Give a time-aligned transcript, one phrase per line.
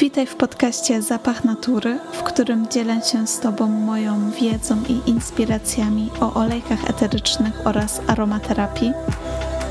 [0.00, 6.10] Witaj w podcaście Zapach Natury, w którym dzielę się z Tobą moją wiedzą i inspiracjami
[6.20, 8.92] o olejkach eterycznych oraz aromaterapii.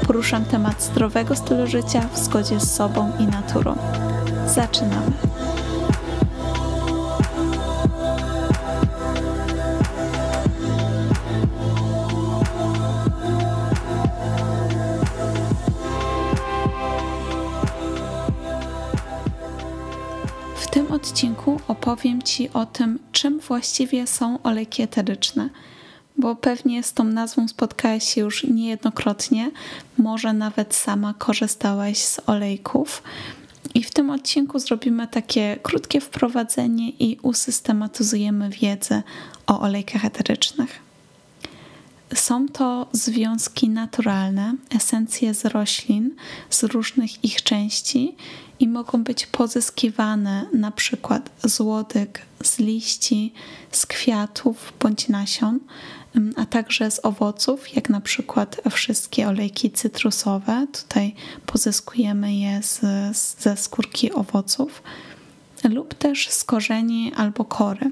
[0.08, 3.76] Poruszam temat zdrowego stylu życia w zgodzie z sobą i naturą.
[4.48, 5.12] Zaczynamy.
[21.44, 25.50] Odcinku opowiem Ci o tym, czym właściwie są olejki eteryczne,
[26.18, 29.52] bo pewnie z tą nazwą spotkałaś się już niejednokrotnie,
[29.98, 33.04] może nawet sama korzystałaś z olejków.
[33.74, 39.04] I w tym odcinku zrobimy takie krótkie wprowadzenie i usystematyzujemy wiedzę
[39.48, 40.83] o olejkach eterycznych.
[42.16, 46.16] Są to związki naturalne, esencje z roślin,
[46.50, 48.16] z różnych ich części
[48.60, 53.34] i mogą być pozyskiwane na przykład z łodyg, z liści,
[53.72, 55.60] z kwiatów bądź nasion,
[56.16, 60.68] mm, a także z owoców, jak na przykład wszystkie olejki cytrusowe.
[60.74, 62.82] Tutaj pozyskujemy je z,
[63.40, 64.84] ze skórki owoców
[65.70, 67.92] lub też z korzeni albo kory,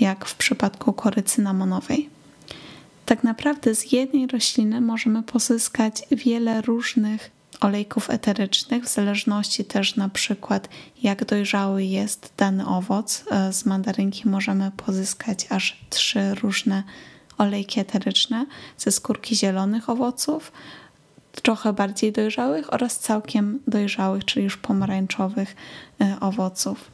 [0.00, 2.17] jak w przypadku kory cynamonowej.
[3.08, 10.08] Tak naprawdę z jednej rośliny możemy pozyskać wiele różnych olejków eterycznych, w zależności też na
[10.08, 10.68] przykład
[11.02, 13.24] jak dojrzały jest dany owoc.
[13.30, 16.82] E, z mandarynki możemy pozyskać aż trzy różne
[17.38, 18.46] olejki eteryczne
[18.78, 20.52] ze skórki zielonych owoców,
[21.42, 25.56] trochę bardziej dojrzałych oraz całkiem dojrzałych, czyli już pomarańczowych
[26.00, 26.90] e, owoców.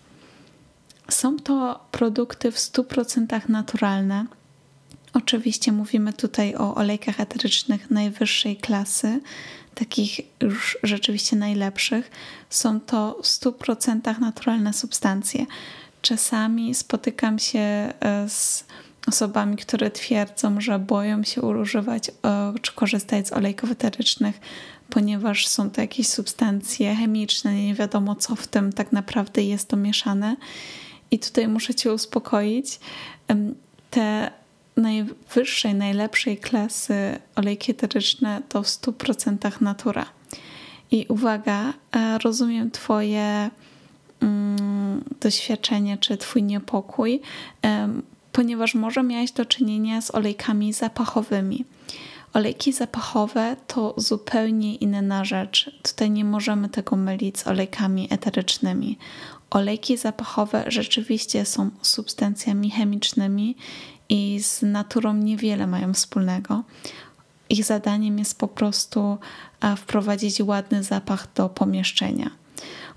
[1.11, 4.27] Są to produkty w 100% naturalne.
[5.15, 9.21] Oczywiście mówimy tutaj o olejkach eterycznych najwyższej klasy,
[9.75, 12.11] takich już rzeczywiście najlepszych,
[12.51, 15.47] są to w 100% naturalne substancje.
[16.03, 17.93] Czasami spotykam się e,
[18.29, 18.65] z
[19.07, 22.13] osobami, które twierdzą, że boją się używać e,
[22.63, 24.41] czy korzystać z olejków eterycznych,
[24.91, 29.77] ponieważ są to jakieś substancje chemiczne, nie wiadomo co w tym tak naprawdę jest to
[29.77, 30.37] mieszane.
[31.11, 32.81] I tutaj muszę Cię uspokoić.
[33.91, 34.31] Te
[34.77, 40.07] najwyższej, najlepszej klasy olejki eteryczne to w 100% natura.
[40.91, 43.51] I uwaga, e, rozumiem Twoje
[44.21, 47.21] mm, doświadczenie czy Twój niepokój,
[48.33, 51.65] ponieważ może miałeś do czynienia z olejkami zapachowymi.
[52.33, 55.71] Olejki zapachowe to zupełnie inna rzecz.
[55.83, 58.99] Tutaj nie możemy tego mylić z olejkami eterycznymi.
[59.51, 63.57] Olejki zapachowe rzeczywiście są substancjami chemicznymi
[64.09, 66.63] i z naturą niewiele mają wspólnego.
[67.49, 69.19] Ich zadaniem jest po prostu
[69.77, 72.31] wprowadzić ładny zapach do pomieszczenia.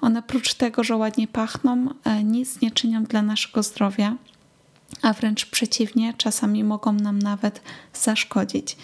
[0.01, 4.15] One oprócz tego, że ładnie pachną, e, nic nie czynią dla naszego zdrowia,
[5.01, 7.61] a wręcz przeciwnie, czasami mogą nam nawet
[7.93, 8.77] zaszkodzić.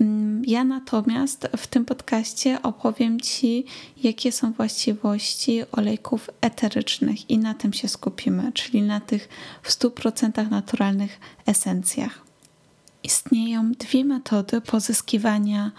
[0.00, 3.64] Mm, ja natomiast w tym podcaście opowiem Ci,
[4.02, 9.28] jakie są właściwości olejków eterycznych i na tym się skupimy, czyli na tych
[9.62, 12.20] w 100% naturalnych esencjach.
[13.02, 15.70] Istnieją dwie metody pozyskiwania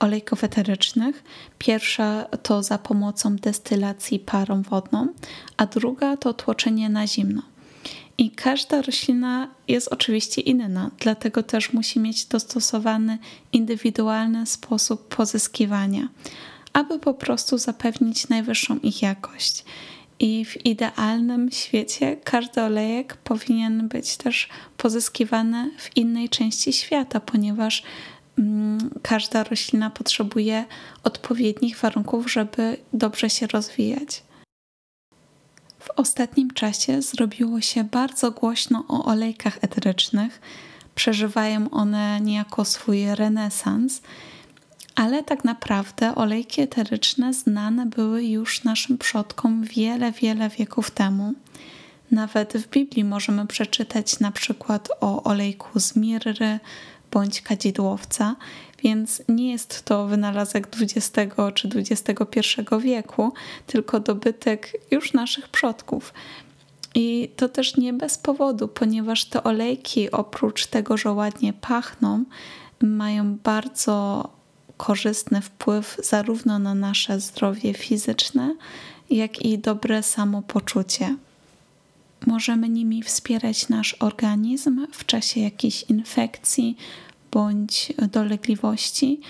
[0.00, 1.24] olejków eterycznych.
[1.58, 5.08] Pierwsza to za pomocą destylacji parą wodną,
[5.56, 7.42] a druga to tłoczenie na zimno.
[8.18, 13.18] I każda roślina jest oczywiście inna, dlatego też musi mieć dostosowany,
[13.52, 16.08] indywidualny sposób pozyskiwania,
[16.72, 19.64] aby po prostu zapewnić najwyższą ich jakość.
[20.20, 27.82] I w idealnym świecie każdy olejek powinien być też pozyskiwany w innej części świata, ponieważ
[28.38, 30.64] mm, każda roślina potrzebuje
[31.04, 34.22] odpowiednich warunków, żeby dobrze się rozwijać.
[35.98, 40.40] Ostatnim czasie zrobiło się bardzo głośno o olejkach eterycznych.
[40.94, 44.02] Przeżywają one niejako swój renesans,
[44.94, 51.34] ale tak naprawdę olejki eteryczne znane były już naszym przodkom wiele, wiele wieków temu.
[52.10, 56.60] Nawet w Biblii możemy przeczytać na przykład o olejku z mirry
[57.10, 58.36] bądź kadzidłowca,
[58.82, 62.40] więc nie jest to wynalazek XX czy XXI
[62.80, 63.32] wieku,
[63.66, 66.12] tylko dobytek już naszych przodków.
[66.94, 72.24] I to też nie bez powodu, ponieważ te olejki, oprócz tego, że ładnie pachną,
[72.80, 74.28] mają bardzo
[74.76, 78.54] korzystny wpływ zarówno na nasze zdrowie fizyczne,
[79.10, 81.16] jak i dobre samopoczucie.
[82.26, 86.76] Możemy nimi wspierać nasz organizm w czasie jakichś infekcji
[87.30, 89.20] bądź dolegliwości.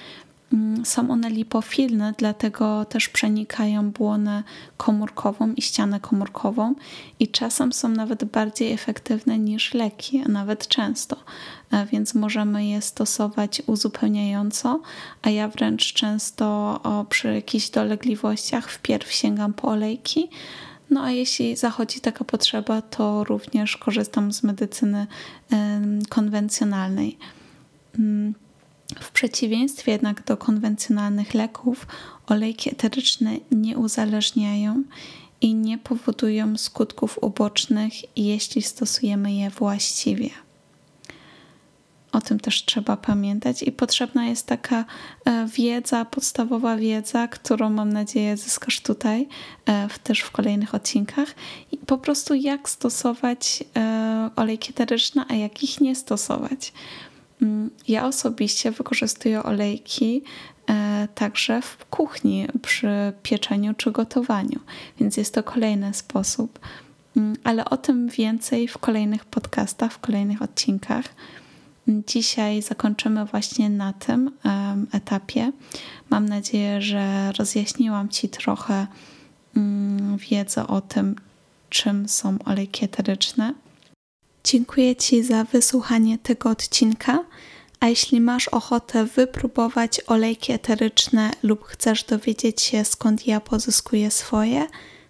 [0.53, 4.43] Mm, są one lipofilne, dlatego też przenikają błonę
[4.77, 6.75] komórkową i ścianę komórkową
[7.21, 11.17] i czasem są nawet bardziej efektywne niż leki, a nawet często,
[11.71, 14.81] e, więc możemy je stosować uzupełniająco,
[15.23, 20.29] a ja wręcz często przy jakichś dolegliwościach wpierw sięgam po olejki,
[20.91, 25.07] no a jeśli zachodzi taka potrzeba, to również korzystam z medycyny
[26.09, 27.19] konwencjonalnej.
[27.99, 28.35] Mm,
[29.01, 31.87] w przeciwieństwie jednak do konwencjonalnych leków,
[32.27, 34.83] olejki eteryczne nie uzależniają
[35.41, 40.31] i nie powodują skutków ubocznych, jeśli stosujemy je właściwie.
[42.13, 44.85] O tym też trzeba pamiętać i potrzebna jest taka
[45.25, 49.29] e, wiedza, podstawowa wiedza, którą mam nadzieję zyskasz tutaj,
[49.67, 51.35] e, też w kolejnych odcinkach.
[51.73, 56.73] I po prostu jak stosować e, olejki eteryczne, a jak ich nie stosować.
[57.43, 60.23] Mm, ja osobiście wykorzystuję olejki
[61.15, 64.61] także w kuchni przy pieczeniu czy gotowaniu,
[65.01, 66.59] więc jest to kolejny sposób.
[67.17, 71.05] Mm, ale o tym więcej w kolejnych podcastach, w kolejnych odcinkach.
[71.89, 74.31] Dzisiaj zakończymy właśnie na tym
[74.93, 75.53] etapie.
[76.11, 78.87] Mam nadzieję, że rozjaśniłam Ci trochę
[79.57, 81.17] mm, wiedzę o tym,
[81.69, 83.55] czym są olejki eteryczne.
[84.45, 87.25] Dziękuję Ci za wysłuchanie tego odcinka.
[87.81, 94.67] A jeśli masz ochotę wypróbować olejki eteryczne lub chcesz dowiedzieć się skąd ja pozyskuję swoje,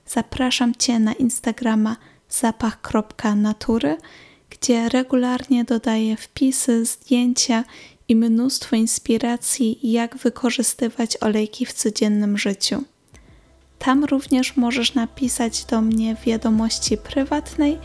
[0.07, 1.97] zapraszam Cię na Instagrama
[2.29, 3.97] zapach.natury
[4.51, 7.65] gdzie regularnie dodaję wpisy, zdjęcia
[8.09, 12.85] i mnóstwo inspiracji, jak wykorzystywać olejki w codziennym życiu.
[13.79, 17.79] Tam również możesz napisać do mnie wiadomości prywatnej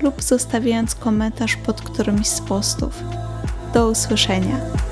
[0.00, 2.94] lub zostawiając komentarz pod którymś z postów.
[3.74, 4.85] Do usłyszenia.